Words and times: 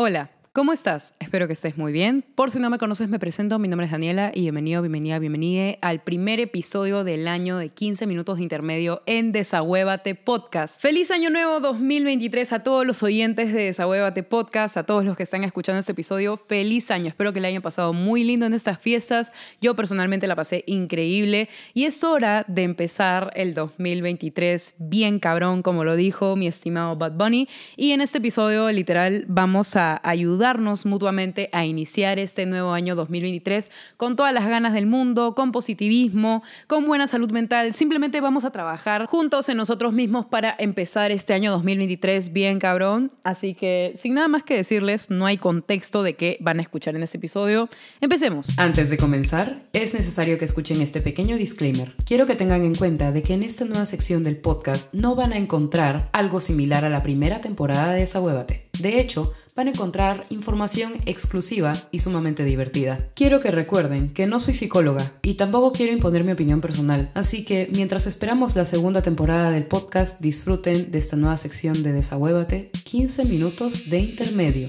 Hola. 0.00 0.30
¿Cómo 0.52 0.72
estás? 0.72 1.14
Espero 1.20 1.46
que 1.46 1.52
estés 1.52 1.78
muy 1.78 1.92
bien. 1.92 2.24
Por 2.34 2.50
si 2.50 2.58
no 2.58 2.70
me 2.70 2.78
conoces, 2.78 3.08
me 3.08 3.20
presento. 3.20 3.60
Mi 3.60 3.68
nombre 3.68 3.84
es 3.84 3.92
Daniela 3.92 4.32
y 4.34 4.40
bienvenido, 4.40 4.82
bienvenida, 4.82 5.20
bienvenida 5.20 5.78
al 5.80 6.02
primer 6.02 6.40
episodio 6.40 7.04
del 7.04 7.28
año 7.28 7.56
de 7.56 7.68
15 7.68 8.04
minutos 8.08 8.38
de 8.38 8.42
intermedio 8.42 9.00
en 9.06 9.30
Desahuévate 9.30 10.16
Podcast. 10.16 10.82
Feliz 10.82 11.12
año 11.12 11.30
nuevo 11.30 11.60
2023 11.60 12.52
a 12.52 12.62
todos 12.64 12.84
los 12.84 13.00
oyentes 13.04 13.52
de 13.52 13.66
Desahuévate 13.66 14.24
Podcast, 14.24 14.76
a 14.76 14.82
todos 14.82 15.04
los 15.04 15.16
que 15.16 15.22
están 15.22 15.44
escuchando 15.44 15.78
este 15.78 15.92
episodio. 15.92 16.36
Feliz 16.36 16.90
año. 16.90 17.06
Espero 17.06 17.32
que 17.32 17.38
el 17.38 17.44
año 17.44 17.60
pasado 17.60 17.92
muy 17.92 18.24
lindo 18.24 18.44
en 18.44 18.52
estas 18.52 18.80
fiestas. 18.80 19.30
Yo 19.60 19.76
personalmente 19.76 20.26
la 20.26 20.34
pasé 20.34 20.64
increíble 20.66 21.48
y 21.74 21.84
es 21.84 22.02
hora 22.02 22.44
de 22.48 22.64
empezar 22.64 23.30
el 23.36 23.54
2023 23.54 24.74
bien 24.78 25.20
cabrón, 25.20 25.62
como 25.62 25.84
lo 25.84 25.94
dijo 25.94 26.34
mi 26.34 26.48
estimado 26.48 26.96
Bad 26.96 27.12
Bunny. 27.12 27.48
Y 27.76 27.92
en 27.92 28.00
este 28.00 28.18
episodio, 28.18 28.68
literal, 28.72 29.26
vamos 29.28 29.76
a 29.76 30.00
ayudar 30.02 30.39
ayudarnos 30.40 30.86
mutuamente 30.86 31.50
a 31.52 31.66
iniciar 31.66 32.18
este 32.18 32.46
nuevo 32.46 32.72
año 32.72 32.94
2023 32.94 33.68
con 33.98 34.16
todas 34.16 34.32
las 34.32 34.48
ganas 34.48 34.72
del 34.72 34.86
mundo, 34.86 35.34
con 35.34 35.52
positivismo, 35.52 36.42
con 36.66 36.86
buena 36.86 37.06
salud 37.06 37.30
mental. 37.30 37.74
Simplemente 37.74 38.22
vamos 38.22 38.46
a 38.46 38.50
trabajar 38.50 39.04
juntos 39.04 39.50
en 39.50 39.58
nosotros 39.58 39.92
mismos 39.92 40.24
para 40.24 40.56
empezar 40.58 41.10
este 41.10 41.34
año 41.34 41.50
2023 41.50 42.32
bien 42.32 42.58
cabrón. 42.58 43.12
Así 43.22 43.52
que 43.52 43.92
sin 43.96 44.14
nada 44.14 44.28
más 44.28 44.42
que 44.42 44.56
decirles, 44.56 45.10
no 45.10 45.26
hay 45.26 45.36
contexto 45.36 46.02
de 46.02 46.14
qué 46.14 46.38
van 46.40 46.58
a 46.58 46.62
escuchar 46.62 46.96
en 46.96 47.02
este 47.02 47.18
episodio. 47.18 47.68
Empecemos. 48.00 48.58
Antes 48.58 48.88
de 48.88 48.96
comenzar, 48.96 49.60
es 49.74 49.92
necesario 49.92 50.38
que 50.38 50.46
escuchen 50.46 50.80
este 50.80 51.02
pequeño 51.02 51.36
disclaimer. 51.36 51.94
Quiero 52.06 52.24
que 52.24 52.34
tengan 52.34 52.64
en 52.64 52.74
cuenta 52.74 53.12
de 53.12 53.20
que 53.20 53.34
en 53.34 53.42
esta 53.42 53.66
nueva 53.66 53.84
sección 53.84 54.22
del 54.22 54.38
podcast 54.38 54.94
no 54.94 55.14
van 55.14 55.34
a 55.34 55.36
encontrar 55.36 56.08
algo 56.12 56.40
similar 56.40 56.86
a 56.86 56.88
la 56.88 57.02
primera 57.02 57.42
temporada 57.42 57.92
de 57.92 58.04
Esa 58.04 58.22
Huevate. 58.22 58.69
De 58.80 59.00
hecho, 59.00 59.34
van 59.54 59.68
a 59.68 59.70
encontrar 59.70 60.22
información 60.30 60.94
exclusiva 61.06 61.72
y 61.90 61.98
sumamente 61.98 62.44
divertida. 62.44 62.98
Quiero 63.14 63.40
que 63.40 63.50
recuerden 63.50 64.12
que 64.14 64.26
no 64.26 64.40
soy 64.40 64.54
psicóloga 64.54 65.12
y 65.22 65.34
tampoco 65.34 65.72
quiero 65.72 65.92
imponer 65.92 66.24
mi 66.24 66.32
opinión 66.32 66.60
personal, 66.60 67.10
así 67.14 67.44
que 67.44 67.68
mientras 67.74 68.06
esperamos 68.06 68.56
la 68.56 68.64
segunda 68.64 69.02
temporada 69.02 69.50
del 69.50 69.66
podcast, 69.66 70.20
disfruten 70.20 70.90
de 70.90 70.98
esta 70.98 71.16
nueva 71.16 71.36
sección 71.36 71.82
de 71.82 71.92
Desahuévate, 71.92 72.70
15 72.84 73.24
minutos 73.26 73.90
de 73.90 74.00
intermedio. 74.00 74.68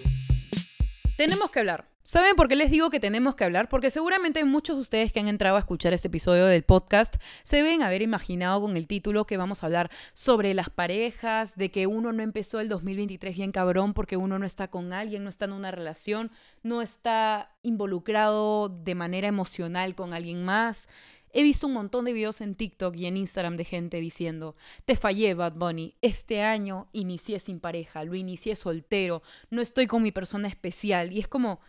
Tenemos 1.17 1.52
que 1.52 1.59
hablar. 1.59 1.91
¿Saben 2.03 2.35
por 2.35 2.47
qué 2.47 2.55
les 2.55 2.71
digo 2.71 2.89
que 2.89 2.99
tenemos 2.99 3.35
que 3.35 3.44
hablar? 3.44 3.69
Porque 3.69 3.91
seguramente 3.91 4.44
muchos 4.44 4.75
de 4.75 4.81
ustedes 4.81 5.11
que 5.13 5.19
han 5.19 5.27
entrado 5.27 5.55
a 5.55 5.59
escuchar 5.59 5.94
este 5.94 6.08
episodio 6.08 6.47
del 6.47 6.63
podcast 6.63 7.16
se 7.43 7.58
deben 7.58 7.83
haber 7.83 8.02
imaginado 8.02 8.59
con 8.59 8.75
el 8.75 8.88
título 8.88 9.27
que 9.27 9.38
vamos 9.38 9.61
a 9.61 9.67
hablar 9.67 9.91
sobre 10.13 10.55
las 10.55 10.71
parejas, 10.71 11.55
de 11.55 11.69
que 11.69 11.85
uno 11.85 12.11
no 12.11 12.23
empezó 12.23 12.59
el 12.59 12.69
2023 12.69 13.35
bien 13.35 13.52
cabrón 13.52 13.93
porque 13.93 14.17
uno 14.17 14.39
no 14.39 14.47
está 14.47 14.67
con 14.67 14.93
alguien, 14.93 15.23
no 15.23 15.30
está 15.30 15.45
en 15.45 15.53
una 15.53 15.69
relación, 15.69 16.31
no 16.63 16.81
está 16.81 17.52
involucrado 17.61 18.69
de 18.69 18.95
manera 18.95 19.27
emocional 19.27 19.93
con 19.93 20.15
alguien 20.15 20.43
más. 20.43 20.88
He 21.33 21.43
visto 21.43 21.67
un 21.67 21.73
montón 21.73 22.05
de 22.05 22.13
videos 22.13 22.41
en 22.41 22.55
TikTok 22.55 22.95
y 22.95 23.05
en 23.05 23.15
Instagram 23.15 23.58
de 23.58 23.63
gente 23.63 23.97
diciendo, 23.99 24.55
te 24.86 24.95
fallé 24.95 25.36
Bad 25.36 25.53
Bunny, 25.53 25.95
este 26.02 26.41
año 26.41 26.89
inicié 26.93 27.39
sin 27.39 27.59
pareja, 27.59 28.03
lo 28.03 28.15
inicié 28.15 28.55
soltero, 28.55 29.21
no 29.52 29.61
estoy 29.61 29.86
con 29.86 30.02
mi 30.02 30.11
persona 30.11 30.47
especial. 30.47 31.13
Y 31.13 31.19
es 31.19 31.27
como, 31.30 31.61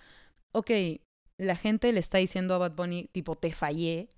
ok, 0.52 0.70
la 1.38 1.56
gente 1.56 1.92
le 1.92 2.00
está 2.00 2.18
diciendo 2.18 2.54
a 2.54 2.58
Bad 2.58 2.76
Bunny, 2.76 3.08
tipo, 3.12 3.34
te 3.34 3.52
fallé. 3.52 4.08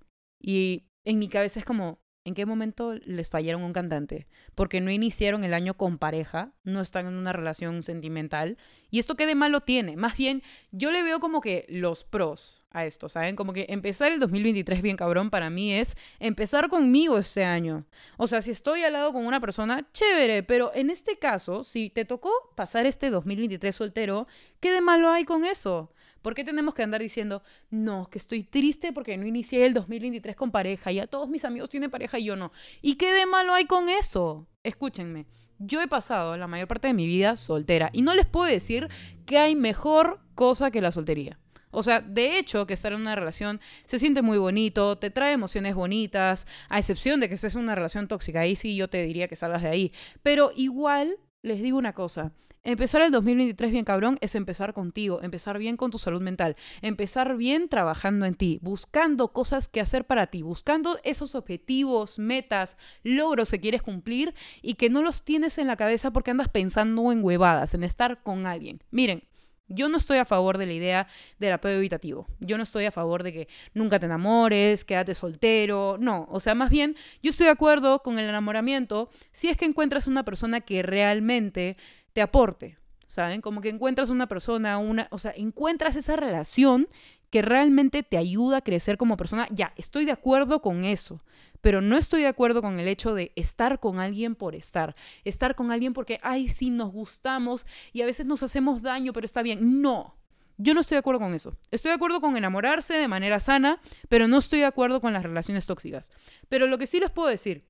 Y 0.41 0.85
en 1.05 1.19
mi 1.19 1.29
cabeza 1.29 1.61
es 1.61 1.65
como, 1.65 1.99
¿en 2.25 2.35
qué 2.35 2.47
momento 2.47 2.95
les 2.95 3.31
fallaron 3.31 3.63
un 3.63 3.73
cantante? 3.73 4.27
Porque 4.55 4.81
no 4.81 4.91
iniciaron 4.91 5.45
el 5.45 5.55
año 5.55 5.75
con 5.75 5.99
pareja, 5.99 6.53
no 6.65 6.81
están 6.81 7.07
en 7.07 7.15
una 7.15 7.33
relación 7.33 7.83
sentimental. 7.83 8.57
¿Y 8.91 8.99
esto 8.99 9.15
qué 9.15 9.27
de 9.27 9.35
malo 9.35 9.61
tiene? 9.61 9.97
Más 9.97 10.17
bien, 10.17 10.43
yo 10.71 10.91
le 10.91 11.03
veo 11.03 11.21
como 11.21 11.41
que 11.41 11.67
los 11.69 12.05
pros 12.05 12.63
a 12.71 12.87
esto, 12.87 13.09
¿saben? 13.09 13.37
Como 13.37 13.53
que 13.53 13.67
empezar 13.69 14.11
el 14.13 14.21
2023 14.21 14.83
bien 14.83 14.97
cabrón 14.97 15.31
para 15.31 15.51
mí 15.51 15.73
es 15.73 15.97
empezar 16.19 16.69
conmigo 16.69 17.19
este 17.19 17.45
año. 17.45 17.87
O 18.17 18.27
sea, 18.27 18.43
si 18.43 18.51
estoy 18.51 18.83
al 18.83 18.95
lado 18.95 19.13
con 19.13 19.27
una 19.27 19.41
persona, 19.41 19.87
chévere, 19.93 20.43
pero 20.43 20.73
en 20.75 20.91
este 20.91 21.19
caso, 21.19 21.63
si 21.63 21.91
te 21.91 22.05
tocó 22.05 22.31
pasar 22.57 22.87
este 22.87 23.11
2023 23.11 23.75
soltero, 23.75 24.27
¿qué 24.61 24.73
de 24.73 24.81
malo 24.81 25.11
hay 25.11 25.25
con 25.25 25.45
eso? 25.45 25.94
¿Por 26.25 26.35
qué 26.35 26.43
tenemos 26.43 26.75
que 26.75 26.83
andar 26.83 27.03
diciendo, 27.03 27.43
no, 27.69 28.09
que 28.09 28.17
estoy 28.17 28.45
triste 28.45 28.95
porque 28.95 29.15
no 29.19 29.27
inicié 29.27 29.67
el 29.67 29.75
2023 29.75 30.35
con 30.35 30.51
pareja 30.51 30.91
y 30.91 30.99
a 30.99 31.07
todos 31.07 31.29
mis 31.29 31.45
amigos 31.45 31.69
tienen 31.69 31.91
pareja 31.91 32.19
y 32.19 32.25
yo 32.25 32.35
no? 32.35 32.51
¿Y 32.81 32.95
qué 32.95 33.13
de 33.13 33.27
malo 33.27 33.53
hay 33.53 33.67
con 33.67 33.91
eso? 33.91 34.49
Escúchenme, 34.63 35.27
yo 35.59 35.83
he 35.83 35.87
pasado 35.87 36.39
la 36.39 36.47
mayor 36.47 36.67
parte 36.67 36.89
de 36.89 36.95
mi 36.95 37.07
vida 37.07 37.37
soltera 37.37 37.91
y 37.93 38.01
no 38.01 38.15
les 38.15 38.25
puedo 38.25 38.47
decir 38.47 38.89
que 39.27 39.37
hay 39.37 39.55
mejor 39.55 40.19
cosa 40.35 40.71
que 40.71 40.81
la 40.81 40.93
soltería. 40.93 41.39
O 41.71 41.83
sea, 41.83 42.01
de 42.01 42.39
hecho, 42.39 42.67
que 42.67 42.73
estar 42.73 42.95
en 42.95 43.03
una 43.03 43.15
relación 43.15 43.61
se 43.85 43.99
siente 43.99 44.23
muy 44.23 44.39
bonito, 44.39 44.97
te 44.97 45.11
trae 45.11 45.35
emociones 45.35 45.75
bonitas, 45.75 46.47
a 46.71 46.79
excepción 46.79 47.21
de 47.21 47.29
que 47.29 47.35
estés 47.35 47.55
en 47.55 47.61
una 47.61 47.75
relación 47.75 48.09
tóxica. 48.09 48.41
Ahí 48.41 48.57
sí 48.57 48.77
yo 48.77 48.89
te 48.89 49.03
diría 49.03 49.29
que 49.29 49.37
salgas 49.37 49.61
de 49.61 49.69
ahí. 49.69 49.93
Pero 50.23 50.53
igual 50.57 51.19
les 51.43 51.61
digo 51.61 51.77
una 51.77 51.93
cosa, 51.93 52.33
Empezar 52.67 53.03
el 53.03 53.11
2023 53.11 53.73
bien 53.73 53.85
cabrón 53.85 54.17
es 54.23 54.35
empezar 54.35 54.73
contigo, 54.73 55.21
empezar 55.23 55.59
bien 55.59 55.77
con 55.77 55.91
tu 55.91 55.99
salud 55.99 56.23
mental, 56.23 56.57
empezar 56.81 57.37
bien 57.37 57.69
trabajando 57.69 58.25
en 58.25 58.35
ti, 58.37 58.59
buscando 58.63 59.35
cosas 59.35 59.69
que 59.69 59.83
hacer 59.83 60.07
para 60.07 60.29
ti, 60.29 60.41
buscando 60.41 60.99
esos 61.05 61.35
objetivos, 61.35 62.19
metas, 62.19 62.79
logros 63.03 63.51
que 63.51 63.61
quieres 63.61 63.83
cumplir 63.83 64.33
y 64.63 64.75
que 64.75 64.89
no 64.89 65.03
los 65.03 65.27
tienes 65.27 65.59
en 65.59 65.67
la 65.67 65.77
cabeza 65.77 66.11
porque 66.11 66.31
andas 66.31 66.49
pensando 66.49 67.13
en 67.13 67.23
huevadas, 67.23 67.75
en 67.75 67.85
estar 67.85 68.23
con 68.23 68.47
alguien. 68.47 68.83
Miren, 68.91 69.25
yo 69.69 69.91
no 69.91 69.99
estoy 69.99 70.17
a 70.19 70.25
favor 70.25 70.57
de 70.57 70.67
la 70.67 70.73
idea 70.73 71.07
del 71.39 71.53
apego 71.53 71.79
evitativo. 71.79 72.27
Yo 72.41 72.57
no 72.57 72.63
estoy 72.63 72.85
a 72.87 72.93
favor 72.93 73.23
de 73.23 73.33
que 73.33 73.49
nunca 73.73 73.99
te 73.99 74.07
enamores, 74.07 74.85
quédate 74.85 75.15
soltero. 75.15 75.97
No, 75.99 76.27
o 76.31 76.41
sea, 76.41 76.55
más 76.55 76.71
bien, 76.71 76.97
yo 77.23 77.31
estoy 77.31 77.45
de 77.45 77.53
acuerdo 77.53 78.03
con 78.03 78.19
el 78.19 78.29
enamoramiento 78.29 79.11
si 79.33 79.49
es 79.49 79.57
que 79.57 79.65
encuentras 79.65 80.07
una 80.07 80.25
persona 80.25 80.61
que 80.61 80.83
realmente 80.83 81.77
te 82.15 82.23
aporte, 82.23 82.79
¿saben? 83.07 83.43
Como 83.43 83.61
que 83.61 83.69
encuentras 83.69 84.09
una 84.09 84.27
persona, 84.27 84.79
una, 84.79 85.09
o 85.11 85.19
sea, 85.19 85.33
encuentras 85.37 85.97
esa 85.97 86.17
relación 86.17 86.89
que 87.29 87.43
realmente 87.43 88.05
te 88.05 88.17
ayuda 88.17 88.59
a 88.59 88.61
crecer 88.63 88.97
como 88.97 89.17
persona. 89.17 89.49
Ya, 89.51 89.75
estoy 89.77 90.05
de 90.05 90.13
acuerdo 90.13 90.63
con 90.63 90.85
eso, 90.85 91.21
pero 91.61 91.81
no 91.81 91.97
estoy 91.97 92.23
de 92.23 92.29
acuerdo 92.29 92.63
con 92.63 92.79
el 92.79 92.87
hecho 92.87 93.13
de 93.13 93.33
estar 93.35 93.81
con 93.81 93.99
alguien 93.99 94.37
por 94.37 94.55
estar, 94.55 94.95
estar 95.25 95.57
con 95.57 95.73
alguien 95.73 95.93
porque, 95.93 96.21
ay, 96.23 96.49
sí, 96.49 96.71
nos 96.71 96.93
gustamos 96.93 97.67
y 97.93 98.03
a 98.03 98.07
veces 98.07 98.25
nos 98.27 98.45
hacemos 98.45 98.81
daño, 98.83 99.13
pero 99.13 99.25
está 99.25 99.43
bien. 99.43 99.83
No. 99.83 100.17
Yo 100.57 100.73
no 100.73 100.81
estoy 100.81 100.95
de 100.95 101.01
acuerdo 101.01 101.19
con 101.19 101.35
eso. 101.35 101.57
Estoy 101.73 101.89
de 101.89 101.97
acuerdo 101.97 102.21
con 102.21 102.37
enamorarse 102.37 102.95
de 102.95 103.09
manera 103.09 103.41
sana, 103.41 103.81
pero 104.09 104.29
no 104.29 104.39
estoy 104.39 104.61
de 104.61 104.67
acuerdo 104.67 105.01
con 105.01 105.13
las 105.13 105.25
relaciones 105.25 105.67
tóxicas. 105.67 106.13
Pero 106.49 106.69
lo 106.69 106.79
que 106.79 106.87
sí 106.87 107.01
les 107.01 107.11
puedo 107.11 107.29
decir 107.29 107.67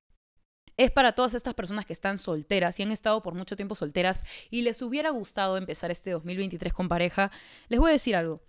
es 0.77 0.91
para 0.91 1.13
todas 1.13 1.33
estas 1.33 1.53
personas 1.53 1.85
que 1.85 1.93
están 1.93 2.17
solteras 2.17 2.79
y 2.79 2.83
han 2.83 2.91
estado 2.91 3.21
por 3.21 3.33
mucho 3.33 3.55
tiempo 3.55 3.75
solteras 3.75 4.23
y 4.49 4.61
les 4.61 4.81
hubiera 4.81 5.09
gustado 5.09 5.57
empezar 5.57 5.91
este 5.91 6.11
2023 6.11 6.73
con 6.73 6.87
pareja. 6.89 7.31
Les 7.67 7.79
voy 7.79 7.89
a 7.89 7.93
decir 7.93 8.15
algo. 8.15 8.41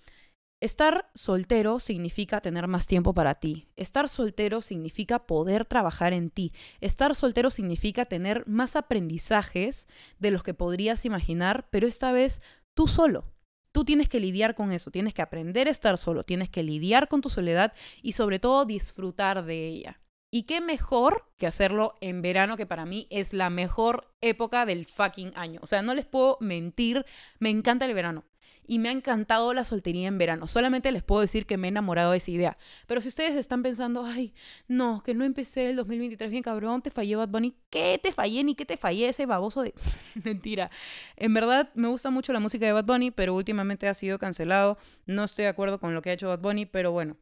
Estar 0.59 1.11
soltero 1.15 1.81
significa 1.81 2.41
tener 2.41 2.67
más 2.67 2.87
tiempo 2.87 3.13
para 3.13 3.35
ti. 3.35 3.69
Estar 3.77 4.09
soltero 4.09 4.63
significa 4.63 5.27
poder 5.27 5.67
trabajar 5.67 6.15
en 6.15 6.31
ti. 6.31 6.53
Estar 6.81 7.15
soltero 7.15 7.51
significa 7.51 8.07
tener 8.07 8.47
más 8.47 8.75
aprendizajes 8.75 9.87
de 10.19 10.31
los 10.31 10.43
que 10.43 10.55
podrías 10.55 11.05
imaginar, 11.05 11.69
pero 11.71 11.87
esta 11.87 12.11
vez 12.11 12.41
tú 12.75 12.89
solo. 12.89 13.31
Tú 13.71 13.85
tienes 13.85 14.09
que 14.09 14.19
lidiar 14.19 14.55
con 14.55 14.73
eso, 14.73 14.91
tienes 14.91 15.13
que 15.13 15.21
aprender 15.21 15.69
a 15.69 15.71
estar 15.71 15.99
solo, 15.99 16.25
tienes 16.25 16.49
que 16.49 16.63
lidiar 16.63 17.09
con 17.09 17.21
tu 17.21 17.29
soledad 17.29 17.75
y 18.01 18.13
sobre 18.13 18.39
todo 18.39 18.65
disfrutar 18.65 19.45
de 19.45 19.69
ella. 19.69 20.01
Y 20.31 20.43
qué 20.43 20.61
mejor 20.61 21.25
que 21.39 21.47
hacerlo 21.47 21.95
en 22.01 22.21
verano, 22.21 22.57
que 22.57 22.67
para 22.67 22.85
mí 22.85 23.07
es 23.11 23.33
la 23.33 23.51
mejor 23.51 24.13
época 24.21 24.67
del 24.67 24.87
fucking 24.87 25.33
año. 25.37 25.61
O 25.63 25.67
sea, 25.67 25.83
no 25.83 25.95
les 25.95 26.05
puedo 26.05 26.37
mentir, 26.41 27.07
me 27.39 27.51
encanta 27.51 27.85
el 27.85 27.95
verano. 27.95 28.25
Y 28.69 28.81
me 28.81 28.89
ha 28.89 28.93
encantado 28.93 29.55
la 29.55 29.63
soltería 29.63 30.09
en 30.09 30.19
verano. 30.19 30.49
Solamente 30.49 30.91
les 30.91 31.05
puedo 31.05 31.21
decir 31.21 31.47
que 31.47 31.57
me 31.57 31.69
he 31.69 31.71
enamorado 31.71 32.11
de 32.11 32.17
esa 32.17 32.33
idea. 32.33 32.59
Pero 32.89 33.01
si 33.01 33.07
ustedes 33.07 33.37
están 33.37 33.63
pensando, 33.63 34.05
ay, 34.05 34.35
no, 34.67 35.05
que 35.05 35.15
no 35.15 35.25
empecé 35.25 35.71
el 35.71 35.77
2023 35.77 36.33
bien 36.33 36.43
cabrón, 36.43 36.83
te 36.83 36.91
fallé 36.91 37.15
Bad 37.15 37.29
Bunny. 37.29 37.55
¿Qué 37.71 38.01
te 38.03 38.11
fallé 38.11 38.43
ni 38.43 38.57
qué 38.57 38.65
te 38.65 38.77
fallé 38.77 39.09
ese 39.09 39.25
baboso 39.25 39.63
de... 39.63 39.73
Mentira. 40.25 40.73
En 41.15 41.33
verdad 41.33 41.71
me 41.75 41.87
gusta 41.87 42.11
mucho 42.11 42.33
la 42.33 42.41
música 42.41 42.67
de 42.67 42.73
Bad 42.73 42.87
Bunny, 42.87 43.13
pero 43.13 43.37
últimamente 43.37 43.87
ha 43.87 43.95
sido 43.95 44.19
cancelado. 44.19 44.79
No 45.07 45.23
estoy 45.23 45.45
de 45.45 45.51
acuerdo 45.51 45.79
con 45.79 45.95
lo 45.95 46.03
que 46.03 46.11
ha 46.11 46.15
hecho 46.15 46.27
Bad 46.27 46.41
Bunny, 46.41 46.67
pero 46.67 46.91
bueno. 46.91 47.17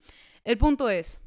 El 0.44 0.56
punto 0.56 0.88
es, 0.88 1.20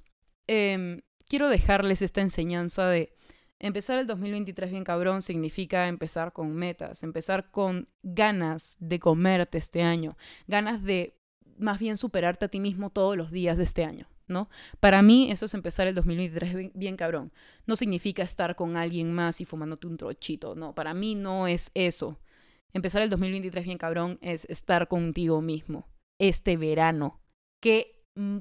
eh, 0.48 1.02
quiero 1.28 1.50
dejarles 1.50 2.02
esta 2.02 2.22
enseñanza 2.22 2.88
de 2.88 3.14
empezar 3.60 4.00
el 4.00 4.08
2023 4.08 4.72
bien 4.72 4.84
cabrón 4.84 5.22
significa 5.22 5.88
empezar 5.88 6.34
con 6.34 6.56
metas, 6.56 7.04
empezar 7.04 7.52
con 7.52 7.88
ganas 8.04 8.78
de 8.80 9.00
comerte 9.00 9.58
este 9.58 9.84
año, 9.84 10.18
ganas 10.48 10.84
de 10.84 11.18
más 11.58 11.80
bien 11.80 11.98
superarte 11.98 12.46
a 12.46 12.48
ti 12.50 12.60
mismo 12.60 12.92
todos 12.92 13.18
los 13.18 13.32
días 13.32 13.58
de 13.58 13.64
este 13.64 13.84
año. 13.84 14.08
¿No? 14.30 14.50
Para 14.82 15.02
mí 15.02 15.32
eso 15.32 15.46
es 15.46 15.54
empezar 15.54 15.88
el 15.88 15.96
2023 15.96 16.54
bien, 16.54 16.72
bien, 16.76 16.98
cabrón. 16.98 17.32
No 17.66 17.78
significa 17.78 18.24
estar 18.24 18.58
con 18.58 18.76
alguien 18.76 19.14
más 19.14 19.40
y 19.40 19.46
fumándote 19.46 19.88
un 19.88 19.96
trochito, 19.96 20.54
no, 20.54 20.76
para 20.76 20.94
mí 20.94 21.16
no 21.16 21.48
es 21.48 21.72
eso. 21.76 22.20
empezar 22.74 23.02
el 23.02 23.10
2023 23.10 23.64
bien 23.64 23.78
cabrón 23.78 24.20
es 24.22 24.44
estar 24.50 24.90
contigo 24.90 25.42
mismo 25.42 25.88
este 26.20 26.58
verano. 26.58 27.22
Qué 27.62 27.97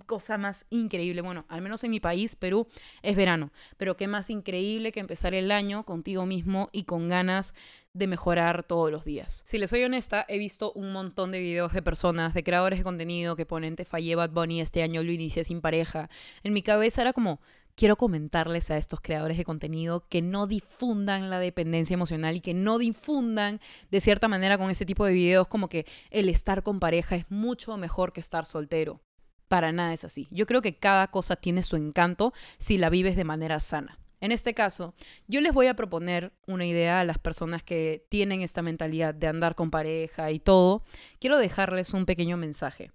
cosa 0.07 0.39
más 0.39 0.67
increíble. 0.71 1.23
Bueno, 1.23 1.45
al 1.49 1.63
menos 1.63 1.85
en 1.85 1.91
mi 1.91 2.01
país, 2.01 2.37
Perú, 2.37 2.67
es 3.03 3.17
verano. 3.17 3.51
Pero 3.77 3.97
qué 3.97 4.09
más 4.09 4.31
increíble 4.31 4.93
que 4.93 5.01
empezar 5.01 5.35
el 5.35 5.51
año 5.51 5.85
contigo 5.85 6.27
mismo 6.27 6.69
y 6.73 6.85
con 6.85 7.09
ganas 7.09 7.55
de 7.93 8.07
mejorar 8.07 8.65
todos 8.65 8.91
los 8.91 9.05
días. 9.05 9.43
Si 9.47 9.59
les 9.59 9.71
soy 9.71 9.83
honesta, 9.83 10.27
he 10.29 10.39
visto 10.39 10.73
un 10.73 10.93
montón 10.93 11.33
de 11.33 11.41
videos 11.41 11.73
de 11.73 11.83
personas, 11.83 12.35
de 12.35 12.45
creadores 12.45 12.79
de 12.79 12.85
contenido 12.85 13.37
que 13.37 13.47
ponen 13.47 13.75
te 13.77 13.85
fallé 13.85 14.15
Bad 14.15 14.31
Bunny 14.31 14.61
este 14.61 14.83
año, 14.83 15.03
lo 15.03 15.13
inicié 15.13 15.45
sin 15.45 15.61
pareja. 15.63 16.11
En 16.43 16.53
mi 16.53 16.63
cabeza 16.63 17.01
era 17.01 17.15
como, 17.15 17.41
quiero 17.75 17.97
comentarles 17.97 18.71
a 18.71 18.77
estos 18.77 19.01
creadores 19.01 19.37
de 19.37 19.45
contenido 19.45 20.07
que 20.09 20.23
no 20.23 20.47
difundan 20.47 21.31
la 21.31 21.39
dependencia 21.39 21.95
emocional 21.95 22.37
y 22.37 22.41
que 22.41 22.55
no 22.55 22.79
difundan 22.79 23.61
de 23.91 24.01
cierta 24.01 24.29
manera 24.29 24.59
con 24.59 24.71
ese 24.71 24.87
tipo 24.87 25.05
de 25.05 25.13
videos 25.13 25.47
como 25.47 25.69
que 25.69 25.87
el 26.11 26.29
estar 26.29 26.63
con 26.63 26.81
pareja 26.81 27.17
es 27.17 27.31
mucho 27.31 27.77
mejor 27.77 28.13
que 28.13 28.21
estar 28.21 28.47
soltero. 28.47 29.01
Para 29.49 29.73
nada 29.73 29.93
es 29.93 30.05
así. 30.05 30.27
Yo 30.31 30.47
creo 30.47 30.63
que 30.63 30.77
cada 30.77 31.09
cosa 31.09 31.37
tiene 31.37 31.63
su 31.63 31.77
encanto 31.77 32.33
si 32.59 32.79
la 32.79 32.91
vives 32.91 33.17
de 33.17 33.25
manera 33.25 33.61
sana. 33.61 33.99
En 34.21 34.33
este 34.33 34.55
caso, 34.55 34.95
yo 35.29 35.41
les 35.41 35.53
voy 35.53 35.67
a 35.67 35.77
proponer 35.77 36.33
una 36.47 36.65
idea 36.65 37.01
a 37.01 37.05
las 37.05 37.19
personas 37.19 37.63
que 37.63 38.07
tienen 38.09 38.41
esta 38.41 38.63
mentalidad 38.63 39.15
de 39.15 39.27
andar 39.27 39.55
con 39.55 39.71
pareja 39.71 40.31
y 40.31 40.41
todo. 40.41 40.83
Quiero 41.21 41.39
dejarles 41.39 41.93
un 41.93 42.07
pequeño 42.07 42.37
mensaje. 42.37 42.93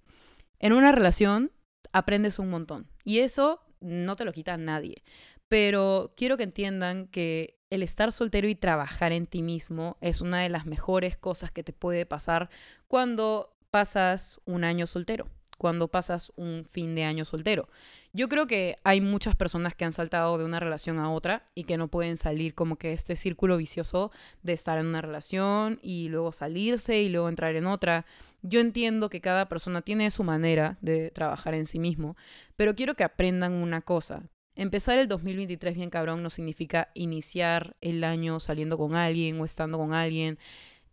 En 0.59 0.73
una 0.73 0.91
relación 0.91 1.51
aprendes 1.93 2.39
un 2.39 2.49
montón 2.49 2.87
y 3.03 3.19
eso 3.19 3.61
no 3.79 4.15
te 4.15 4.25
lo 4.25 4.33
quita 4.33 4.57
nadie. 4.57 5.03
Pero 5.47 6.13
quiero 6.15 6.37
que 6.37 6.43
entiendan 6.43 7.07
que 7.07 7.59
el 7.69 7.83
estar 7.83 8.11
soltero 8.11 8.47
y 8.47 8.55
trabajar 8.55 9.11
en 9.11 9.27
ti 9.27 9.41
mismo 9.41 9.97
es 10.01 10.21
una 10.21 10.41
de 10.41 10.49
las 10.49 10.65
mejores 10.65 11.17
cosas 11.17 11.51
que 11.51 11.63
te 11.63 11.73
puede 11.73 12.05
pasar 12.05 12.49
cuando 12.87 13.55
pasas 13.69 14.41
un 14.45 14.63
año 14.63 14.87
soltero 14.87 15.27
cuando 15.61 15.89
pasas 15.89 16.31
un 16.37 16.65
fin 16.65 16.95
de 16.95 17.03
año 17.03 17.23
soltero. 17.23 17.69
Yo 18.13 18.29
creo 18.29 18.47
que 18.47 18.77
hay 18.83 18.99
muchas 18.99 19.35
personas 19.35 19.75
que 19.75 19.85
han 19.85 19.93
saltado 19.93 20.39
de 20.39 20.43
una 20.43 20.59
relación 20.59 20.97
a 20.97 21.11
otra 21.11 21.45
y 21.53 21.65
que 21.65 21.77
no 21.77 21.87
pueden 21.87 22.17
salir 22.17 22.55
como 22.55 22.77
que 22.77 22.93
este 22.93 23.15
círculo 23.15 23.57
vicioso 23.57 24.11
de 24.41 24.53
estar 24.53 24.79
en 24.79 24.87
una 24.87 25.01
relación 25.01 25.77
y 25.83 26.09
luego 26.09 26.31
salirse 26.31 27.03
y 27.03 27.09
luego 27.09 27.29
entrar 27.29 27.55
en 27.55 27.67
otra. 27.67 28.07
Yo 28.41 28.59
entiendo 28.59 29.11
que 29.11 29.21
cada 29.21 29.49
persona 29.49 29.83
tiene 29.83 30.09
su 30.09 30.23
manera 30.23 30.79
de 30.81 31.11
trabajar 31.11 31.53
en 31.53 31.67
sí 31.67 31.77
mismo, 31.77 32.17
pero 32.55 32.73
quiero 32.73 32.95
que 32.95 33.03
aprendan 33.03 33.53
una 33.53 33.81
cosa. 33.81 34.23
Empezar 34.55 34.97
el 34.97 35.07
2023 35.07 35.75
bien 35.75 35.91
cabrón 35.91 36.23
no 36.23 36.31
significa 36.31 36.89
iniciar 36.95 37.75
el 37.81 38.03
año 38.03 38.39
saliendo 38.39 38.79
con 38.79 38.95
alguien 38.95 39.39
o 39.39 39.45
estando 39.45 39.77
con 39.77 39.93
alguien 39.93 40.39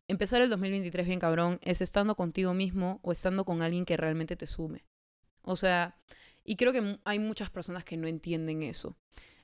empezar 0.08 0.42
el 0.42 0.50
2023 0.50 1.06
bien 1.06 1.20
cabrón 1.20 1.60
es 1.62 1.80
estando 1.80 2.16
contigo 2.16 2.54
mismo 2.54 2.98
o 3.02 3.12
estando 3.12 3.44
con 3.44 3.62
alguien 3.62 3.84
que 3.84 3.96
realmente 3.96 4.36
te 4.36 4.46
sume. 4.46 4.84
O 5.42 5.54
sea, 5.54 5.96
y 6.44 6.56
creo 6.56 6.72
que 6.72 6.98
hay 7.04 7.18
muchas 7.18 7.50
personas 7.50 7.84
que 7.84 7.96
no 7.96 8.08
entienden 8.08 8.62
eso. 8.62 8.96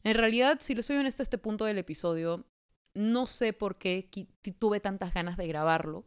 En 0.02 0.14
realidad, 0.14 0.58
si 0.60 0.74
les 0.74 0.86
soy 0.86 0.96
honesta 0.96 1.22
a 1.22 1.24
este 1.24 1.38
punto 1.38 1.64
del 1.64 1.78
episodio, 1.78 2.46
no 2.94 3.26
sé 3.26 3.52
por 3.52 3.76
qué 3.78 4.08
tuve 4.58 4.80
tantas 4.80 5.12
ganas 5.12 5.36
de 5.36 5.46
grabarlo, 5.46 6.04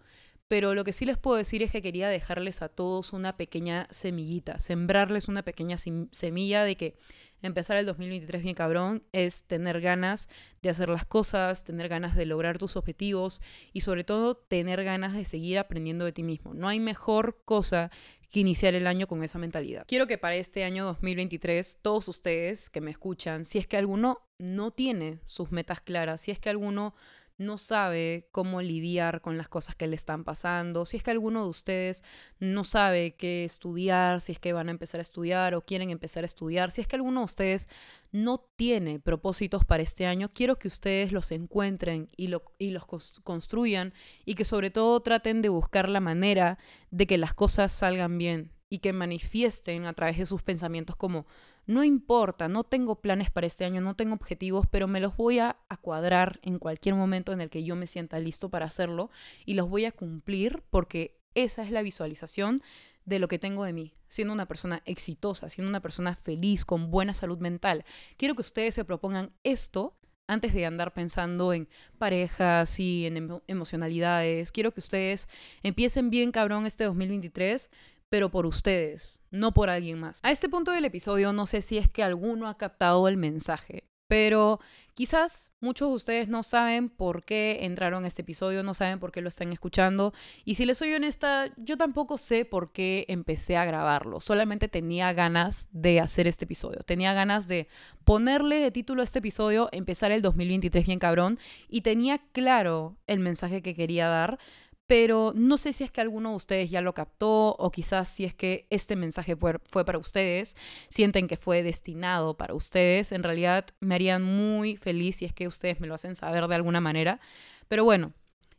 pero 0.48 0.74
lo 0.74 0.84
que 0.84 0.94
sí 0.94 1.06
les 1.06 1.18
puedo 1.18 1.36
decir 1.38 1.62
es 1.62 1.72
que 1.72 1.82
quería 1.82 2.08
dejarles 2.08 2.62
a 2.62 2.70
todos 2.70 3.12
una 3.12 3.36
pequeña 3.36 3.88
semillita, 3.92 4.60
sembrarles 4.60 5.28
una 5.28 5.44
pequeña 5.44 5.78
semilla 5.78 6.64
de 6.64 6.78
que 6.78 6.98
empezar 7.42 7.78
el 7.78 7.86
2023 7.86 8.44
bien 8.44 8.56
cabrón 8.56 9.04
es 9.12 9.44
tener 9.44 9.82
ganas 9.82 10.30
de 10.62 10.70
hacer 10.70 10.90
las 10.90 11.06
cosas, 11.06 11.64
tener 11.64 11.88
ganas 11.88 12.16
de 12.16 12.26
lograr 12.26 12.58
tus 12.58 12.76
objetivos 12.76 13.42
y 13.74 13.82
sobre 13.82 14.04
todo 14.04 14.36
tener 14.36 14.84
ganas 14.84 15.14
de 15.14 15.26
seguir 15.26 15.60
aprendiendo 15.60 16.06
de 16.06 16.12
ti 16.12 16.24
mismo. 16.24 16.54
No 16.54 16.68
hay 16.68 16.80
mejor 16.80 17.42
cosa 17.46 17.92
que 18.30 18.42
iniciar 18.42 18.74
el 18.76 18.88
año 18.88 19.08
con 19.08 19.24
esa 19.24 19.40
mentalidad. 19.40 19.86
Quiero 19.88 20.08
que 20.08 20.18
para 20.18 20.36
este 20.36 20.64
año 20.64 20.84
2023 20.86 21.80
todos 21.82 22.08
ustedes 22.08 22.70
que 22.70 22.82
me 22.82 22.92
escuchan, 22.92 23.46
si 23.46 23.58
es 23.58 23.68
que 23.68 23.78
alguno 23.78 24.22
no 24.38 24.72
tiene 24.72 25.20
sus 25.26 25.52
metas 25.52 25.82
claras, 25.82 26.22
si 26.22 26.32
es 26.32 26.40
que 26.40 26.50
alguno 26.50 26.94
no 27.38 27.58
sabe 27.58 28.28
cómo 28.32 28.62
lidiar 28.62 29.22
con 29.22 29.38
las 29.38 29.48
cosas 29.48 29.76
que 29.76 29.88
le 29.88 29.96
están 29.96 30.24
pasando, 30.24 30.86
si 30.86 30.98
es 30.98 31.04
que 31.04 31.12
alguno 31.12 31.44
de 31.44 31.50
ustedes 31.50 32.04
no 32.40 32.64
sabe 32.64 33.16
qué 33.16 33.44
estudiar, 33.44 34.22
si 34.22 34.32
es 34.32 34.40
que 34.40 34.54
van 34.54 34.68
a 34.68 34.72
empezar 34.72 35.00
a 35.00 35.02
estudiar 35.02 35.56
o 35.56 35.62
quieren 35.62 35.90
empezar 35.90 36.24
a 36.24 36.26
estudiar, 36.26 36.72
si 36.72 36.82
es 36.82 36.88
que 36.88 36.96
alguno 36.96 37.22
de 37.22 37.26
ustedes 37.26 37.68
no 38.12 38.40
tiene 38.56 39.00
propósitos 39.00 39.66
para 39.66 39.84
este 39.84 40.06
año, 40.06 40.32
quiero 40.34 40.58
que 40.58 40.68
ustedes 40.68 41.12
los 41.12 41.32
encuentren 41.32 42.10
y, 42.18 42.32
y 42.58 42.72
los 42.72 42.86
construyan 43.24 43.94
y 44.26 44.36
que 44.36 44.46
sobre 44.46 44.72
todo 44.72 45.00
traten 45.02 45.42
de 45.42 45.50
buscar 45.50 45.90
la 45.90 46.00
manera 46.00 46.58
de 46.92 47.08
que 47.08 47.18
las 47.18 47.34
cosas 47.34 47.72
salgan 47.72 48.18
bien 48.18 48.52
y 48.70 48.80
que 48.80 48.94
manifiesten 48.94 49.86
a 49.86 49.94
través 49.94 50.18
de 50.18 50.26
sus 50.26 50.42
pensamientos 50.42 50.96
como 50.96 51.26
no 51.68 51.84
importa, 51.84 52.48
no 52.48 52.64
tengo 52.64 53.02
planes 53.02 53.30
para 53.30 53.46
este 53.46 53.66
año, 53.66 53.82
no 53.82 53.96
tengo 53.96 54.16
objetivos, 54.16 54.66
pero 54.72 54.88
me 54.88 55.02
los 55.02 55.16
voy 55.18 55.40
a, 55.40 55.58
cuadrar 55.82 56.40
en 56.42 56.60
cualquier 56.60 56.96
momento 56.96 57.32
en 57.32 57.40
el 57.40 57.50
que 57.50 57.64
yo 57.64 57.76
me 57.76 57.88
sienta 57.88 58.20
listo 58.20 58.50
para 58.50 58.66
hacerlo 58.66 59.10
y 59.46 59.54
los 59.54 59.70
voy 59.70 59.86
a 59.86 59.92
cumplir 59.92 60.64
porque 60.70 61.22
esa 61.36 61.64
es 61.64 61.72
la 61.72 61.82
visualización 61.82 62.62
de 63.06 63.20
lo 63.20 63.28
que 63.28 63.40
tengo 63.40 63.64
de 63.64 63.72
mí, 63.72 63.94
siendo 64.10 64.34
una 64.34 64.48
persona 64.48 64.82
exitosa, 64.86 65.50
siendo 65.50 65.70
una 65.70 65.82
persona 65.82 66.16
feliz, 66.16 66.66
con 66.66 66.90
buena 66.90 67.14
salud 67.14 67.38
mental. 67.38 67.86
Quiero 68.18 68.36
que 68.36 68.42
ustedes 68.42 68.74
se 68.74 68.84
propongan 68.84 69.32
esto 69.44 69.98
antes 70.26 70.54
de 70.54 70.66
andar 70.66 70.94
pensando 70.94 71.54
en 71.54 71.70
parejas 71.98 72.80
y 72.80 73.06
en 73.06 73.42
emocionalidades. 73.48 74.52
Quiero 74.52 74.74
que 74.74 74.82
ustedes 74.82 75.30
empiecen 75.64 76.10
bien 76.10 76.32
cabrón 76.32 76.66
este 76.66 76.84
2023 76.84 77.70
pero 78.10 78.30
por 78.30 78.46
ustedes, 78.46 79.20
no 79.32 79.54
por 79.54 79.70
alguien 79.70 80.00
más. 80.00 80.20
A 80.24 80.32
este 80.32 80.50
punto 80.50 80.72
del 80.72 80.86
episodio 80.86 81.34
no 81.34 81.46
sé 81.46 81.62
si 81.62 81.78
es 81.78 81.90
que 81.90 82.04
alguno 82.04 82.48
ha 82.48 82.58
captado 82.58 83.08
el 83.08 83.18
mensaje, 83.18 83.88
pero 84.08 84.60
quizás 84.94 85.52
muchos 85.60 85.90
de 85.90 85.96
ustedes 85.96 86.28
no 86.30 86.42
saben 86.42 86.90
por 86.90 87.24
qué 87.24 87.60
entraron 87.62 88.06
a 88.06 88.08
este 88.08 88.22
episodio, 88.22 88.64
no 88.64 88.74
saben 88.74 89.00
por 89.00 89.12
qué 89.12 89.22
lo 89.22 89.28
están 89.28 89.52
escuchando. 89.52 90.14
Y 90.46 90.56
si 90.56 90.66
les 90.66 90.78
soy 90.78 90.94
honesta, 90.94 91.54
yo 91.58 91.78
tampoco 91.78 92.18
sé 92.18 92.46
por 92.46 92.72
qué 92.72 93.06
empecé 93.10 93.58
a 93.58 93.66
grabarlo. 93.66 94.22
Solamente 94.22 94.70
tenía 94.70 95.12
ganas 95.14 95.68
de 95.72 96.00
hacer 96.00 96.26
este 96.26 96.46
episodio. 96.46 96.80
Tenía 96.80 97.14
ganas 97.14 97.48
de 97.48 97.68
ponerle 98.06 98.60
de 98.60 98.72
título 98.72 99.02
a 99.02 99.06
este 99.06 99.20
episodio, 99.20 99.70
empezar 99.74 100.12
el 100.12 100.22
2023 100.22 100.86
bien 100.86 101.00
cabrón. 101.00 101.38
Y 101.68 101.82
tenía 101.82 102.20
claro 102.32 102.96
el 103.08 103.20
mensaje 103.20 103.62
que 103.62 103.76
quería 103.76 104.08
dar 104.08 104.40
pero 104.88 105.34
no 105.36 105.58
sé 105.58 105.74
si 105.74 105.84
es 105.84 105.92
que 105.92 106.00
alguno 106.00 106.30
de 106.30 106.36
ustedes 106.38 106.70
ya 106.70 106.82
lo 106.82 106.94
captó 106.94 107.56
o 107.58 107.72
quizás 107.72 108.08
si 108.10 108.24
es 108.24 108.34
que 108.34 108.66
este 108.70 108.96
mensaje 108.96 109.36
fue, 109.36 109.86
para 109.86 109.98
ustedes, 109.98 110.56
sienten 110.88 111.28
que 111.28 111.36
fue 111.36 111.62
destinado 111.62 112.38
para 112.38 112.54
ustedes. 112.54 113.12
En 113.12 113.24
realidad 113.24 113.66
me 113.82 113.96
harían 113.96 114.24
muy 114.24 114.78
feliz 114.78 115.18
si 115.18 115.26
es 115.26 115.34
que 115.34 115.48
ustedes 115.48 115.82
me 115.82 115.88
lo 115.88 115.94
hacen 115.94 116.16
saber 116.16 116.48
de 116.48 116.56
alguna 116.56 116.80
manera. 116.80 117.20
Pero 117.68 117.84
bueno, 117.84 118.14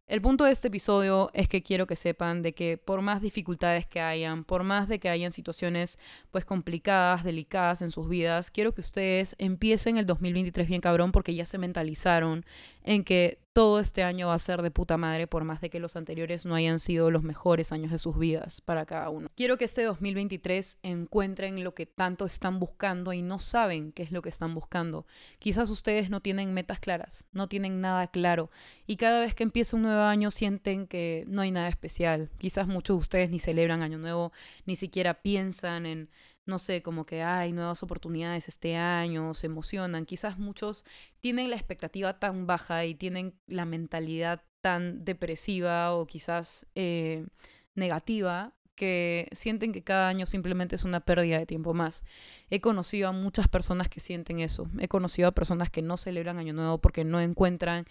el 0.06 0.20
punto 0.20 0.44
de 0.44 0.52
este 0.52 0.68
episodio 0.68 1.30
es 1.32 1.48
que 1.48 1.62
quiero 1.62 1.86
que 1.86 1.96
sepan 1.96 2.42
de 2.42 2.52
que 2.52 2.76
por 2.76 3.00
más 3.00 3.22
dificultades 3.22 3.86
que 3.86 4.00
hayan, 4.00 4.44
por 4.44 4.64
más 4.64 4.86
de 4.86 4.98
que 4.98 5.08
hayan 5.08 5.32
situaciones 5.32 5.98
pues 6.30 6.44
complicadas, 6.44 7.24
delicadas 7.24 7.80
en 7.80 7.90
sus 7.90 8.06
vidas, 8.06 8.50
quiero 8.50 8.72
que 8.72 8.82
ustedes 8.82 9.34
empiecen 9.38 9.96
el 9.96 10.04
2023 10.04 10.68
bien 10.68 10.80
cabrón 10.82 11.10
porque 11.10 11.34
ya 11.34 11.46
se 11.46 11.58
mentalizaron 11.58 12.44
en 12.84 13.04
que 13.04 13.38
todo 13.58 13.80
este 13.80 14.04
año 14.04 14.28
va 14.28 14.34
a 14.34 14.38
ser 14.38 14.62
de 14.62 14.70
puta 14.70 14.96
madre, 14.96 15.26
por 15.26 15.42
más 15.42 15.60
de 15.60 15.68
que 15.68 15.80
los 15.80 15.96
anteriores 15.96 16.46
no 16.46 16.54
hayan 16.54 16.78
sido 16.78 17.10
los 17.10 17.24
mejores 17.24 17.72
años 17.72 17.90
de 17.90 17.98
sus 17.98 18.16
vidas 18.16 18.60
para 18.60 18.86
cada 18.86 19.10
uno. 19.10 19.26
Quiero 19.34 19.58
que 19.58 19.64
este 19.64 19.82
2023 19.82 20.78
encuentren 20.84 21.64
lo 21.64 21.74
que 21.74 21.84
tanto 21.84 22.24
están 22.24 22.60
buscando 22.60 23.12
y 23.12 23.20
no 23.20 23.40
saben 23.40 23.90
qué 23.90 24.04
es 24.04 24.12
lo 24.12 24.22
que 24.22 24.28
están 24.28 24.54
buscando. 24.54 25.06
Quizás 25.40 25.70
ustedes 25.70 26.08
no 26.08 26.20
tienen 26.20 26.54
metas 26.54 26.78
claras, 26.78 27.24
no 27.32 27.48
tienen 27.48 27.80
nada 27.80 28.06
claro 28.06 28.48
y 28.86 28.94
cada 28.94 29.22
vez 29.22 29.34
que 29.34 29.42
empieza 29.42 29.74
un 29.74 29.82
nuevo 29.82 30.02
año 30.02 30.30
sienten 30.30 30.86
que 30.86 31.24
no 31.26 31.42
hay 31.42 31.50
nada 31.50 31.66
especial. 31.66 32.30
Quizás 32.38 32.68
muchos 32.68 32.94
de 32.94 33.00
ustedes 33.00 33.30
ni 33.30 33.40
celebran 33.40 33.82
año 33.82 33.98
nuevo, 33.98 34.30
ni 34.66 34.76
siquiera 34.76 35.14
piensan 35.14 35.84
en 35.84 36.10
no 36.48 36.58
sé, 36.58 36.82
como 36.82 37.04
que 37.04 37.22
hay 37.22 37.52
nuevas 37.52 37.82
oportunidades 37.82 38.48
este 38.48 38.74
año, 38.76 39.34
se 39.34 39.46
emocionan. 39.46 40.06
Quizás 40.06 40.38
muchos 40.38 40.84
tienen 41.20 41.50
la 41.50 41.56
expectativa 41.56 42.18
tan 42.18 42.46
baja 42.46 42.86
y 42.86 42.94
tienen 42.94 43.34
la 43.46 43.66
mentalidad 43.66 44.42
tan 44.62 45.04
depresiva 45.04 45.94
o 45.94 46.06
quizás 46.06 46.66
eh, 46.74 47.26
negativa 47.74 48.54
que 48.74 49.28
sienten 49.32 49.72
que 49.72 49.82
cada 49.82 50.08
año 50.08 50.24
simplemente 50.24 50.76
es 50.76 50.84
una 50.84 51.00
pérdida 51.00 51.38
de 51.38 51.46
tiempo 51.46 51.74
más. 51.74 52.04
He 52.48 52.60
conocido 52.60 53.08
a 53.08 53.12
muchas 53.12 53.48
personas 53.48 53.88
que 53.88 54.00
sienten 54.00 54.40
eso. 54.40 54.70
He 54.78 54.88
conocido 54.88 55.28
a 55.28 55.32
personas 55.32 55.68
que 55.68 55.82
no 55.82 55.96
celebran 55.96 56.38
Año 56.38 56.54
Nuevo 56.54 56.78
porque 56.78 57.04
no 57.04 57.20
encuentran 57.20 57.84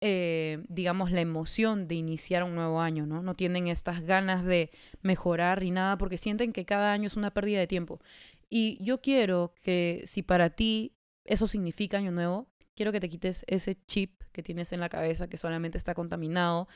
eh, 0.00 0.64
digamos, 0.68 1.10
la 1.10 1.20
emoción 1.20 1.88
de 1.88 1.96
iniciar 1.96 2.44
un 2.44 2.54
nuevo 2.54 2.80
año, 2.80 3.06
¿no? 3.06 3.22
No 3.22 3.34
tienen 3.34 3.66
estas 3.66 4.02
ganas 4.02 4.44
de 4.44 4.70
mejorar 5.02 5.62
ni 5.62 5.70
nada 5.70 5.98
porque 5.98 6.18
sienten 6.18 6.52
que 6.52 6.64
cada 6.64 6.92
año 6.92 7.08
es 7.08 7.16
una 7.16 7.32
pérdida 7.32 7.58
de 7.58 7.66
tiempo. 7.66 8.00
Y 8.48 8.82
yo 8.82 9.00
quiero 9.00 9.54
que 9.62 10.02
si 10.06 10.22
para 10.22 10.50
ti 10.50 10.94
eso 11.24 11.46
significa 11.46 11.98
año 11.98 12.12
nuevo, 12.12 12.48
quiero 12.74 12.92
que 12.92 13.00
te 13.00 13.08
quites 13.08 13.44
ese 13.48 13.76
chip 13.86 14.22
que 14.32 14.42
tienes 14.42 14.72
en 14.72 14.80
la 14.80 14.88
cabeza 14.88 15.28
que 15.28 15.36
solamente 15.36 15.78
está 15.78 15.94
contaminado 15.94 16.68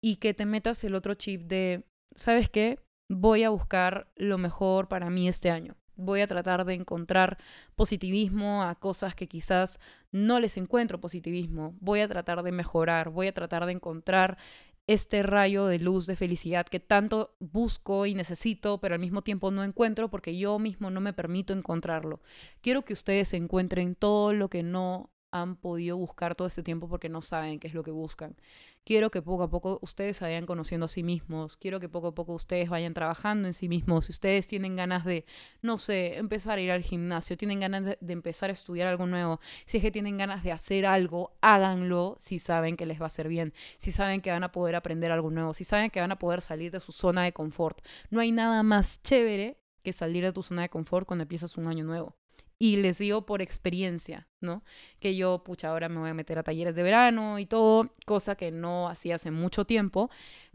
y 0.00 0.16
que 0.16 0.32
te 0.32 0.46
metas 0.46 0.84
el 0.84 0.94
otro 0.94 1.14
chip 1.14 1.42
de, 1.42 1.84
¿sabes 2.14 2.48
qué? 2.48 2.78
Voy 3.10 3.42
a 3.42 3.50
buscar 3.50 4.12
lo 4.14 4.38
mejor 4.38 4.86
para 4.88 5.10
mí 5.10 5.28
este 5.28 5.50
año. 5.50 5.76
Voy 5.98 6.22
a 6.22 6.26
tratar 6.26 6.64
de 6.64 6.74
encontrar 6.74 7.36
positivismo 7.76 8.62
a 8.62 8.74
cosas 8.76 9.14
que 9.14 9.26
quizás 9.26 9.80
no 10.12 10.40
les 10.40 10.56
encuentro 10.56 11.00
positivismo. 11.00 11.76
Voy 11.80 12.00
a 12.00 12.08
tratar 12.08 12.42
de 12.42 12.52
mejorar, 12.52 13.10
voy 13.10 13.26
a 13.26 13.34
tratar 13.34 13.66
de 13.66 13.72
encontrar 13.72 14.38
este 14.86 15.22
rayo 15.22 15.66
de 15.66 15.78
luz, 15.78 16.06
de 16.06 16.16
felicidad 16.16 16.66
que 16.66 16.80
tanto 16.80 17.36
busco 17.40 18.06
y 18.06 18.14
necesito, 18.14 18.80
pero 18.80 18.94
al 18.94 19.00
mismo 19.00 19.20
tiempo 19.20 19.50
no 19.50 19.62
encuentro 19.62 20.08
porque 20.08 20.36
yo 20.38 20.58
mismo 20.58 20.90
no 20.90 21.02
me 21.02 21.12
permito 21.12 21.52
encontrarlo. 21.52 22.22
Quiero 22.62 22.86
que 22.86 22.94
ustedes 22.94 23.34
encuentren 23.34 23.94
todo 23.94 24.32
lo 24.32 24.48
que 24.48 24.62
no 24.62 25.10
han 25.30 25.56
podido 25.56 25.96
buscar 25.96 26.34
todo 26.34 26.48
este 26.48 26.62
tiempo 26.62 26.88
porque 26.88 27.08
no 27.08 27.20
saben 27.20 27.58
qué 27.58 27.68
es 27.68 27.74
lo 27.74 27.82
que 27.82 27.90
buscan. 27.90 28.36
Quiero 28.84 29.10
que 29.10 29.20
poco 29.20 29.42
a 29.42 29.50
poco 29.50 29.78
ustedes 29.82 30.20
vayan 30.20 30.46
conociendo 30.46 30.86
a 30.86 30.88
sí 30.88 31.02
mismos, 31.02 31.56
quiero 31.58 31.78
que 31.78 31.88
poco 31.88 32.08
a 32.08 32.14
poco 32.14 32.32
ustedes 32.32 32.70
vayan 32.70 32.94
trabajando 32.94 33.46
en 33.46 33.52
sí 33.52 33.68
mismos. 33.68 34.06
Si 34.06 34.12
ustedes 34.12 34.46
tienen 34.46 34.76
ganas 34.76 35.04
de, 35.04 35.26
no 35.60 35.76
sé, 35.78 36.16
empezar 36.16 36.58
a 36.58 36.60
ir 36.62 36.70
al 36.70 36.82
gimnasio, 36.82 37.36
tienen 37.36 37.60
ganas 37.60 37.84
de, 37.84 37.98
de 38.00 38.12
empezar 38.12 38.48
a 38.50 38.54
estudiar 38.54 38.88
algo 38.88 39.06
nuevo, 39.06 39.40
si 39.66 39.76
es 39.76 39.82
que 39.82 39.90
tienen 39.90 40.16
ganas 40.16 40.42
de 40.42 40.52
hacer 40.52 40.86
algo, 40.86 41.32
háganlo 41.42 42.16
si 42.18 42.38
saben 42.38 42.76
que 42.76 42.86
les 42.86 43.00
va 43.00 43.04
a 43.04 43.08
hacer 43.08 43.28
bien, 43.28 43.52
si 43.76 43.92
saben 43.92 44.22
que 44.22 44.30
van 44.30 44.44
a 44.44 44.52
poder 44.52 44.74
aprender 44.74 45.12
algo 45.12 45.30
nuevo, 45.30 45.52
si 45.52 45.64
saben 45.64 45.90
que 45.90 46.00
van 46.00 46.12
a 46.12 46.18
poder 46.18 46.40
salir 46.40 46.70
de 46.70 46.80
su 46.80 46.92
zona 46.92 47.24
de 47.24 47.32
confort. 47.32 47.84
No 48.10 48.20
hay 48.20 48.32
nada 48.32 48.62
más 48.62 49.02
chévere 49.02 49.58
que 49.82 49.92
salir 49.92 50.24
de 50.24 50.32
tu 50.32 50.42
zona 50.42 50.62
de 50.62 50.68
confort 50.68 51.06
cuando 51.06 51.22
empiezas 51.22 51.56
un 51.56 51.66
año 51.66 51.84
nuevo. 51.84 52.16
Y 52.58 52.76
les 52.76 52.98
digo 52.98 53.24
por 53.24 53.40
experiencia, 53.40 54.28
¿no? 54.40 54.64
Que 54.98 55.14
yo, 55.14 55.44
pucha, 55.44 55.68
ahora 55.68 55.88
me 55.88 56.00
voy 56.00 56.10
a 56.10 56.14
meter 56.14 56.38
a 56.38 56.42
talleres 56.42 56.74
de 56.74 56.82
verano 56.82 57.38
y 57.38 57.46
todo, 57.46 57.92
cosa 58.04 58.34
que 58.36 58.50
no 58.50 58.88
hacía 58.88 59.14
hace 59.14 59.30
mucho 59.30 59.64
tiempo, 59.64 60.10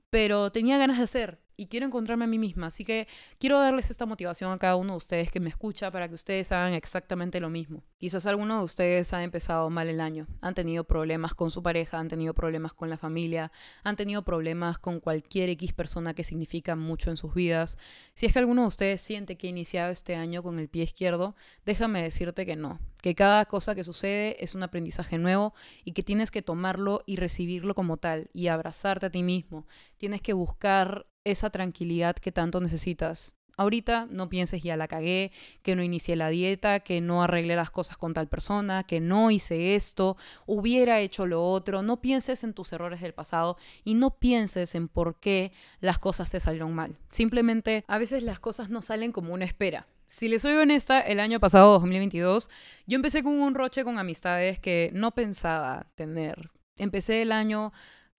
pero 0.09 0.51
tenía 0.51 0.77
ganas 0.77 0.97
de 0.97 1.05
hacer 1.05 1.42
y 1.57 1.67
quiero 1.67 1.85
encontrarme 1.85 2.25
a 2.25 2.27
mí 2.27 2.39
misma. 2.39 2.67
Así 2.67 2.85
que 2.85 3.07
quiero 3.39 3.59
darles 3.59 3.91
esta 3.91 4.05
motivación 4.05 4.51
a 4.51 4.57
cada 4.57 4.75
uno 4.75 4.93
de 4.93 4.97
ustedes 4.97 5.31
que 5.31 5.39
me 5.39 5.49
escucha 5.49 5.91
para 5.91 6.07
que 6.07 6.15
ustedes 6.15 6.51
hagan 6.51 6.73
exactamente 6.73 7.39
lo 7.39 7.49
mismo. 7.49 7.83
Quizás 7.97 8.25
alguno 8.25 8.57
de 8.57 8.63
ustedes 8.63 9.13
ha 9.13 9.23
empezado 9.23 9.69
mal 9.69 9.87
el 9.87 10.01
año, 10.01 10.27
han 10.41 10.53
tenido 10.53 10.83
problemas 10.83 11.35
con 11.35 11.51
su 11.51 11.63
pareja, 11.63 11.99
han 11.99 12.07
tenido 12.07 12.33
problemas 12.33 12.73
con 12.73 12.89
la 12.89 12.97
familia, 12.97 13.51
han 13.83 13.95
tenido 13.95 14.23
problemas 14.23 14.79
con 14.79 14.99
cualquier 14.99 15.49
X 15.49 15.73
persona 15.73 16.13
que 16.13 16.23
significa 16.23 16.75
mucho 16.75 17.09
en 17.09 17.17
sus 17.17 17.33
vidas. 17.33 17.77
Si 18.13 18.25
es 18.25 18.33
que 18.33 18.39
alguno 18.39 18.63
de 18.63 18.67
ustedes 18.67 19.01
siente 19.01 19.37
que 19.37 19.47
ha 19.47 19.49
iniciado 19.49 19.91
este 19.91 20.15
año 20.15 20.43
con 20.43 20.59
el 20.59 20.69
pie 20.69 20.83
izquierdo, 20.83 21.35
déjame 21.65 22.01
decirte 22.01 22.45
que 22.45 22.55
no, 22.55 22.79
que 23.01 23.15
cada 23.15 23.45
cosa 23.45 23.75
que 23.75 23.83
sucede 23.83 24.43
es 24.43 24.55
un 24.55 24.63
aprendizaje 24.63 25.17
nuevo 25.17 25.53
y 25.83 25.91
que 25.91 26.03
tienes 26.03 26.31
que 26.31 26.41
tomarlo 26.41 27.03
y 27.05 27.17
recibirlo 27.17 27.75
como 27.75 27.97
tal 27.97 28.29
y 28.33 28.47
abrazarte 28.47 29.07
a 29.07 29.09
ti 29.09 29.23
mismo. 29.23 29.65
Tienes 29.97 30.21
que 30.21 30.33
buscar 30.33 31.05
esa 31.23 31.49
tranquilidad 31.49 32.15
que 32.15 32.31
tanto 32.31 32.59
necesitas. 32.61 33.33
Ahorita 33.55 34.07
no 34.09 34.29
pienses 34.29 34.63
ya 34.63 34.75
la 34.77 34.87
cagué, 34.87 35.31
que 35.61 35.75
no 35.75 35.83
inicié 35.83 36.15
la 36.15 36.29
dieta, 36.29 36.79
que 36.79 37.01
no 37.01 37.21
arreglé 37.21 37.55
las 37.55 37.69
cosas 37.69 37.97
con 37.97 38.13
tal 38.13 38.27
persona, 38.27 38.83
que 38.83 38.99
no 38.99 39.29
hice 39.29 39.75
esto, 39.75 40.17
hubiera 40.47 40.99
hecho 40.99 41.27
lo 41.27 41.43
otro. 41.43 41.83
No 41.83 42.01
pienses 42.01 42.43
en 42.43 42.53
tus 42.53 42.73
errores 42.73 43.01
del 43.01 43.13
pasado 43.13 43.57
y 43.83 43.93
no 43.93 44.17
pienses 44.17 44.73
en 44.73 44.87
por 44.87 45.19
qué 45.19 45.51
las 45.81 45.99
cosas 45.99 46.31
te 46.31 46.39
salieron 46.39 46.73
mal. 46.73 46.97
Simplemente 47.09 47.85
a 47.87 47.99
veces 47.99 48.23
las 48.23 48.39
cosas 48.39 48.69
no 48.69 48.81
salen 48.81 49.11
como 49.11 49.33
una 49.33 49.45
espera. 49.45 49.87
Si 50.07 50.27
les 50.27 50.43
soy 50.43 50.53
honesta, 50.55 50.99
el 50.99 51.19
año 51.19 51.39
pasado, 51.39 51.71
2022, 51.73 52.49
yo 52.85 52.95
empecé 52.95 53.23
con 53.23 53.33
un 53.33 53.55
roche 53.55 53.83
con 53.83 53.97
amistades 53.97 54.59
que 54.59 54.91
no 54.93 55.11
pensaba 55.11 55.87
tener. 55.95 56.51
Empecé 56.75 57.21
el 57.21 57.31
año 57.31 57.71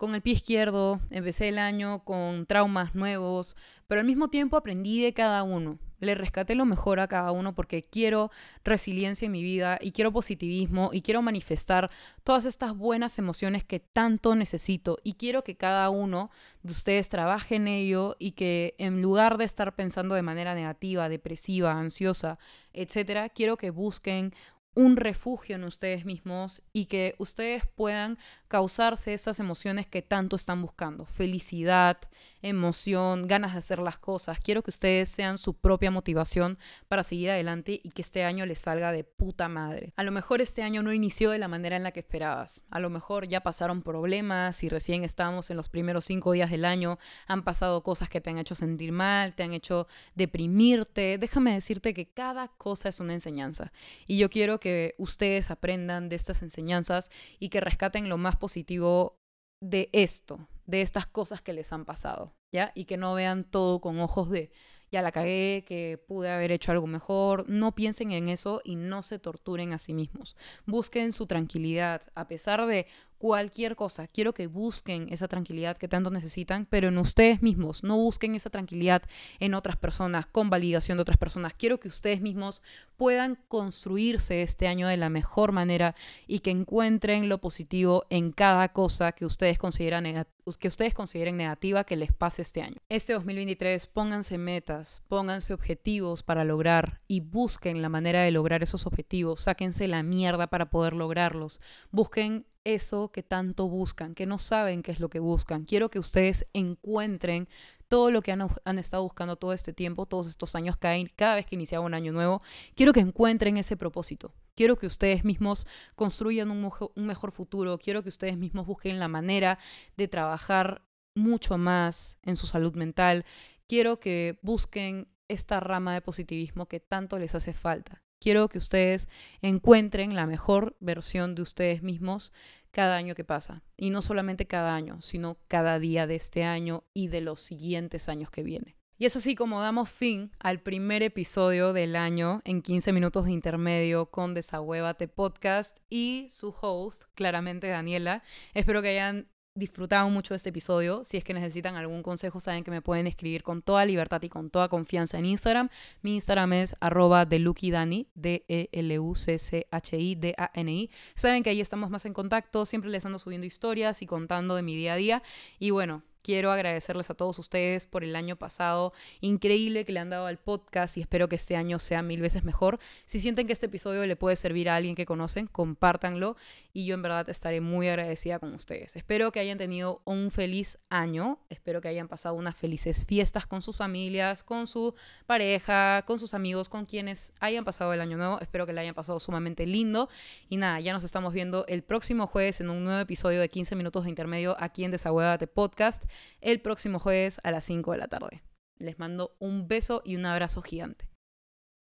con 0.05 0.15
el 0.15 0.21
pie 0.21 0.35
izquierdo, 0.35 1.01
empecé 1.11 1.49
el 1.49 1.59
año 1.59 2.05
con 2.05 2.45
traumas 2.45 2.95
nuevos, 2.95 3.57
pero 3.87 4.03
al 4.03 4.07
mismo 4.07 4.29
tiempo 4.29 4.57
aprendí 4.57 5.03
de 5.03 5.15
cada 5.15 5.43
uno. 5.43 5.79
Le 5.99 6.15
rescaté 6.15 6.55
lo 6.55 6.67
mejor 6.67 7.01
a 7.01 7.09
cada 7.09 7.33
uno 7.33 7.55
porque 7.55 7.85
quiero 7.85 8.31
resiliencia 8.65 9.25
en 9.25 9.33
mi 9.33 9.43
vida 9.43 9.79
y 9.81 9.93
quiero 9.93 10.13
positivismo 10.13 10.91
y 10.93 11.01
quiero 11.01 11.23
manifestar 11.23 11.91
todas 12.23 12.45
estas 12.45 12.77
buenas 12.77 13.19
emociones 13.19 13.65
que 13.65 13.81
tanto 13.81 14.35
necesito 14.35 14.99
y 15.03 15.15
quiero 15.15 15.43
que 15.43 15.57
cada 15.57 15.89
uno 15.89 16.31
de 16.63 16.73
ustedes 16.73 17.09
trabaje 17.09 17.57
en 17.57 17.69
ello 17.69 18.17
y 18.19 18.33
que 18.33 18.75
en 18.77 19.01
lugar 19.01 19.39
de 19.39 19.47
estar 19.47 19.75
pensando 19.75 20.15
de 20.15 20.23
manera 20.23 20.55
negativa, 20.55 21.09
depresiva, 21.09 21.73
ansiosa, 21.73 22.39
etcétera, 22.75 23.31
quiero 23.31 23.57
que 23.57 23.71
busquen 23.71 24.35
un 24.75 24.97
refugio 24.97 25.57
en 25.57 25.65
ustedes 25.65 26.05
mismos 26.05 26.63
y 26.73 26.87
que 26.87 27.15
ustedes 27.19 27.65
puedan 27.75 28.19
causarse 28.49 29.15
esas 29.15 29.41
emociones 29.41 29.87
que 29.87 30.03
tanto 30.03 30.37
están 30.37 30.63
buscando. 30.63 31.07
Felicidad, 31.07 31.99
emoción, 32.43 33.27
ganas 33.27 33.53
de 33.53 33.59
hacer 33.59 33.79
las 33.79 33.99
cosas. 33.99 34.39
Quiero 34.39 34.63
que 34.63 34.71
ustedes 34.71 35.09
sean 35.09 35.39
su 35.39 35.55
propia 35.55 35.91
motivación 35.91 36.59
para 36.89 37.03
seguir 37.03 37.31
adelante 37.31 37.81
y 37.83 37.91
que 37.91 38.03
este 38.03 38.25
año 38.25 38.47
les 38.47 38.59
salga 38.59 38.93
de 38.93 39.03
puta 39.03 39.49
madre. 39.49 39.93
A 39.97 40.03
lo 40.03 40.13
mejor 40.13 40.41
este 40.41 40.63
año 40.63 40.83
no 40.83 40.93
inició 40.93 41.31
de 41.31 41.39
la 41.39 41.49
manera 41.49 41.77
en 41.77 41.83
la 41.83 41.93
que 41.93 42.01
esperabas. 42.01 42.63
A 42.71 42.81
lo 42.81 42.91
mejor 42.91 43.27
ya 43.27 43.43
pasaron 43.43 43.83
problemas 43.83 44.63
y 44.63 44.69
recién 44.69 45.05
estamos 45.05 45.51
en 45.51 45.57
los 45.57 45.69
primeros 45.69 46.05
cinco 46.05 46.33
días 46.33 46.51
del 46.51 46.65
año. 46.65 46.99
Han 47.27 47.45
pasado 47.45 47.83
cosas 47.83 48.09
que 48.09 48.21
te 48.21 48.31
han 48.31 48.39
hecho 48.39 48.55
sentir 48.55 48.93
mal, 48.93 49.35
te 49.35 49.43
han 49.43 49.53
hecho 49.53 49.87
deprimirte. 50.15 51.19
Déjame 51.19 51.55
decirte 51.55 51.95
que 51.95 52.07
cada 52.07 52.49
cosa 52.49 52.89
es 52.89 53.01
una 53.01 53.15
enseñanza. 53.15 53.73
Y 54.07 54.19
yo 54.19 54.29
quiero 54.29 54.61
ustedes 54.99 55.51
aprendan 55.51 56.09
de 56.09 56.17
estas 56.17 56.43
enseñanzas 56.43 57.11
y 57.39 57.49
que 57.49 57.61
rescaten 57.61 58.09
lo 58.09 58.19
más 58.19 58.37
positivo 58.37 59.19
de 59.61 59.89
esto, 59.93 60.49
de 60.67 60.83
estas 60.83 61.07
cosas 61.07 61.43
que 61.43 61.53
les 61.53 61.73
han 61.73 61.85
pasado, 61.85 62.35
¿ya? 62.53 62.73
Y 62.75 62.85
que 62.85 62.97
no 62.97 63.15
vean 63.15 63.45
todo 63.45 63.81
con 63.81 63.99
ojos 64.01 64.31
de, 64.31 64.51
ya 64.91 65.03
la 65.03 65.13
cagué, 65.13 65.65
que 65.67 66.03
pude 66.07 66.31
haber 66.31 66.53
hecho 66.53 66.71
algo 66.73 66.87
mejor. 66.87 67.49
No 67.49 67.75
piensen 67.75 68.13
en 68.13 68.29
eso 68.29 68.61
y 68.65 68.77
no 68.77 69.03
se 69.03 69.19
torturen 69.19 69.73
a 69.73 69.79
sí 69.79 69.93
mismos. 69.93 70.37
Busquen 70.67 71.13
su 71.13 71.27
tranquilidad, 71.27 72.03
a 72.15 72.29
pesar 72.29 72.65
de 72.67 72.87
cualquier 73.25 73.75
cosa. 73.75 74.07
Quiero 74.07 74.35
que 74.35 74.49
busquen 74.49 75.07
esa 75.11 75.29
tranquilidad 75.29 75.79
que 75.79 75.89
tanto 75.89 76.11
necesitan, 76.11 76.67
pero 76.67 76.89
en 76.89 76.99
ustedes 76.99 77.41
mismos. 77.41 77.83
No 77.83 77.97
busquen 77.97 78.35
esa 78.35 78.51
tranquilidad 78.51 79.03
en 79.41 79.55
otras 79.55 79.79
personas, 79.79 80.27
con 80.27 80.51
validación 80.51 80.99
de 80.99 81.03
otras 81.03 81.17
personas. 81.17 81.55
Quiero 81.55 81.81
que 81.81 81.89
ustedes 81.89 82.21
mismos 82.21 82.61
puedan 82.99 83.39
construirse 83.49 84.43
este 84.43 84.69
año 84.69 84.89
de 84.89 84.99
la 84.99 85.09
mejor 85.09 85.53
manera 85.53 85.95
y 86.27 86.41
que 86.41 86.51
encuentren 86.51 87.31
lo 87.31 87.41
positivo 87.41 88.05
en 88.11 88.31
cada 88.31 88.69
cosa 88.75 89.13
que 89.13 89.25
ustedes 89.25 89.59
consideran 89.59 90.27
que 90.59 90.69
ustedes 90.69 90.93
consideren 90.93 91.39
negativa 91.39 91.85
que 91.85 91.97
les 91.97 92.13
pase 92.13 92.43
este 92.43 92.61
año. 92.61 92.77
Este 92.91 93.15
2023 93.15 93.87
pónganse 93.87 94.37
metas, 94.37 95.03
pónganse 95.09 95.55
objetivos 95.55 96.23
para 96.23 96.45
lograr 96.45 97.01
y 97.09 97.21
busquen 97.21 97.81
la 97.81 97.89
manera 97.89 98.21
de 98.21 98.31
lograr 98.31 98.63
esos 98.63 98.87
objetivos. 98.87 99.41
Sáquense 99.41 99.89
la 99.89 100.03
mierda 100.03 100.49
para 100.49 100.69
poder 100.69 100.93
lograrlos. 100.93 101.61
Busquen 101.91 102.45
eso 102.65 103.11
que 103.13 103.23
tanto 103.23 103.69
buscan, 103.69 104.15
que 104.15 104.27
no 104.27 104.39
saben 104.39 104.83
qué 104.83 104.93
es 104.93 105.01
lo 105.01 105.11
que 105.11 105.21
buscan. 105.21 105.65
Quiero 105.65 105.91
que 105.91 105.99
ustedes 105.99 106.47
encuentren 106.53 107.49
todo 107.89 108.11
lo 108.11 108.23
que 108.23 108.33
han, 108.33 108.79
estado 108.79 109.03
buscando 109.03 109.37
todo 109.37 109.53
este 109.53 109.73
tiempo, 109.73 110.07
todos 110.07 110.27
estos 110.27 110.55
años, 110.55 110.77
cada, 110.77 110.97
cada 111.15 111.37
vez 111.37 111.47
que 111.47 111.55
iniciaba 111.55 111.85
un 111.85 111.95
año 111.95 112.13
nuevo. 112.13 112.43
Quiero 112.75 112.93
que 112.93 113.01
encuentren 113.01 113.57
ese 113.57 113.77
propósito. 113.77 114.33
Quiero 114.57 114.77
que 114.77 114.87
ustedes 114.87 115.25
mismos 115.25 115.67
construyan 115.95 116.51
un 116.51 117.07
mejor 117.07 117.33
futuro. 117.33 117.79
Quiero 117.79 118.03
que 118.03 118.09
ustedes 118.09 118.37
mismos 118.37 118.67
busquen 118.67 118.99
la 118.99 119.09
manera 119.09 119.59
de 119.97 120.09
trabajar 120.09 120.83
mucho 121.15 121.59
más 121.59 122.19
en 122.23 122.37
su 122.37 122.47
salud 122.47 122.75
mental. 122.75 123.25
Quiero 123.69 124.01
que 124.01 124.39
busquen 124.43 125.09
esta 125.29 125.61
rama 125.61 125.95
de 125.95 126.01
positivismo 126.01 126.67
que 126.67 126.81
tanto 126.81 127.19
les 127.19 127.35
hace 127.35 127.53
falta. 127.53 128.04
Quiero 128.25 128.49
que 128.49 128.57
ustedes 128.57 129.07
encuentren 129.43 130.15
la 130.15 130.27
mejor 130.27 130.79
versión 130.81 131.35
de 131.35 131.43
ustedes 131.43 131.83
mismos 131.83 132.33
cada 132.71 132.97
año 132.97 133.15
que 133.15 133.23
pasa. 133.23 133.63
Y 133.77 133.91
no 133.91 134.01
solamente 134.01 134.47
cada 134.47 134.75
año, 134.75 135.03
sino 135.03 135.37
cada 135.47 135.79
día 135.79 136.07
de 136.07 136.15
este 136.15 136.43
año 136.43 136.85
y 136.95 137.09
de 137.09 137.21
los 137.21 137.43
siguientes 137.43 138.09
años 138.09 138.31
que 138.31 138.43
vienen. 138.43 138.77
Y 138.97 139.05
es 139.05 139.15
así 139.15 139.35
como 139.35 139.61
damos 139.61 139.91
fin 139.91 140.31
al 140.39 140.61
primer 140.61 141.03
episodio 141.03 141.75
del 141.75 141.97
año 141.97 142.41
en 142.47 142.63
15 142.63 142.95
minutos 142.95 143.27
de 143.27 143.33
intermedio 143.33 144.07
con 144.07 144.33
Desahuévate 144.33 145.07
Podcast 145.07 145.81
y 145.91 146.27
su 146.31 146.55
host, 146.59 147.03
claramente 147.15 147.67
Daniela. 147.67 148.23
Espero 148.55 148.81
que 148.81 148.89
hayan 148.89 149.29
disfrutado 149.55 150.11
mucho 150.11 150.35
este 150.35 150.49
episodio. 150.49 151.05
Si 151.05 151.17
es 151.17 151.23
que 151.23 151.33
necesitan 151.33 151.77
algún 151.77 152.03
consejo, 152.03 152.41
saben 152.41 152.65
que 152.65 152.73
me 152.73 152.83
pueden 152.83 153.07
escribir 153.07 153.45
con 153.45 153.63
toda 153.63 153.87
libertad 153.87 154.21
y 154.23 154.29
con 154.29 154.51
toda 154.51 154.69
confianza 154.69 155.17
en 155.19 155.27
Instagram. 155.27 155.69
Mi 156.03 156.17
Instagram 156.17 156.55
es 156.55 156.75
arroba 156.81 157.25
delucidani, 157.25 158.09
D-E-L-U-C-C-H-I-D-A-N-I. 158.15 160.91
Saben 161.15 161.45
que 161.45 161.51
ahí 161.51 161.61
estamos 161.61 161.91
más 161.91 162.05
en 162.05 162.15
contacto, 162.15 162.67
siempre 162.67 162.91
les 162.91 163.07
ando 163.07 163.21
subiendo 163.21 163.47
historias 163.47 164.03
y 164.03 164.07
contando 164.07 164.57
de 164.57 164.63
mi 164.63 164.75
día 164.75 164.95
a 164.95 164.97
día. 164.97 165.23
Y 165.61 165.71
bueno, 165.71 166.03
Quiero 166.25 166.51
agradecerles 166.51 167.11
a 167.11 167.15
todos 167.15 167.39
ustedes 167.39 167.85
por 167.85 168.03
el 168.03 168.17
año 168.17 168.37
pasado, 168.37 168.95
increíble 169.21 169.85
que 169.85 169.93
le 169.93 170.01
han 170.01 170.09
dado 170.09 170.25
al 170.25 170.39
podcast 170.39 170.97
y 170.97 171.03
espero 171.03 171.29
que 171.29 171.37
este 171.37 171.55
año 171.55 171.79
sea 171.79 172.01
mil 172.01 172.23
veces 172.23 172.45
mejor. 172.45 172.79
Si 173.05 173.19
sienten 173.19 173.47
que 173.47 173.53
este 173.53 173.67
episodio 173.67 174.07
le 174.07 174.17
puede 174.17 174.35
servir 174.37 174.71
a 174.71 174.77
alguien 174.77 174.95
que 174.95 175.05
conocen, 175.05 175.49
compártanlo 175.49 176.37
y 176.73 176.87
yo 176.87 176.95
en 176.95 177.03
verdad 177.03 177.29
estaré 177.29 177.61
muy 177.61 177.89
agradecida 177.89 178.39
con 178.39 178.55
ustedes. 178.55 178.97
Espero 178.97 179.33
que 179.33 179.41
hayan 179.41 179.59
tenido 179.59 180.01
un 180.07 180.31
feliz 180.31 180.79
año, 180.89 181.41
espero 181.51 181.83
que 181.83 181.89
hayan 181.89 182.09
pasado 182.09 182.37
unas 182.37 182.57
felices 182.57 183.05
fiestas 183.05 183.47
con 183.47 183.61
sus 183.61 183.77
familias, 183.77 184.43
con 184.43 184.67
su 184.67 184.95
pareja, 185.27 186.05
con 186.07 186.19
sus 186.19 186.33
amigos, 186.33 186.71
con 186.71 186.87
quienes 186.87 187.35
hayan 187.39 187.67
pasado 187.67 187.93
el 187.93 188.01
año 188.01 188.17
nuevo. 188.17 188.41
Espero 188.41 188.65
que 188.65 188.73
le 188.73 188.81
hayan 188.81 188.95
pasado 188.95 189.21
sumamente 189.21 189.67
lindo 189.67 190.09
y 190.49 190.57
nada, 190.57 190.81
ya 190.81 190.95
nos 190.95 191.05
estamos 191.05 191.35
viendo 191.35 191.67
el 191.67 191.83
próximo 191.83 192.27
jueves 192.27 192.63
en 192.63 192.71
un 192.71 192.83
nuevo 192.83 193.01
episodio 193.01 193.41
de 193.41 193.51
15 193.51 193.77
minutos 193.77 194.05
de 194.05 194.09
intermedio 194.09 194.57
aquí 194.59 194.85
en 194.85 194.91
Desahuévate 194.91 195.49
Podcast 195.49 196.05
el 196.41 196.61
próximo 196.61 196.99
jueves 196.99 197.41
a 197.43 197.51
las 197.51 197.65
5 197.65 197.93
de 197.93 197.99
la 197.99 198.09
tarde. 198.09 198.43
Les 198.79 198.99
mando 198.99 199.37
un 199.39 199.69
beso 199.69 200.03
y 200.05 200.17
un 200.17 200.27
abrazo 200.27 200.63
gigante. 200.63 201.09